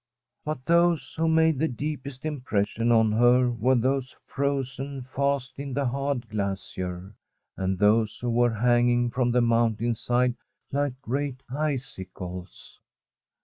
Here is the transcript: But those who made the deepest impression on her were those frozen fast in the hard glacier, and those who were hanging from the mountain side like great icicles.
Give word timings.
But 0.43 0.65
those 0.65 1.13
who 1.13 1.27
made 1.27 1.59
the 1.59 1.67
deepest 1.67 2.25
impression 2.25 2.91
on 2.91 3.11
her 3.11 3.51
were 3.51 3.75
those 3.75 4.15
frozen 4.25 5.03
fast 5.03 5.53
in 5.59 5.75
the 5.75 5.85
hard 5.85 6.27
glacier, 6.27 7.13
and 7.55 7.77
those 7.77 8.17
who 8.17 8.31
were 8.31 8.55
hanging 8.55 9.11
from 9.11 9.29
the 9.29 9.41
mountain 9.41 9.93
side 9.93 10.33
like 10.71 10.99
great 11.03 11.43
icicles. 11.55 12.79